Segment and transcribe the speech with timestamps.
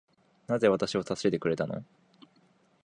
[0.47, 1.83] なぜ私を助けてくれたの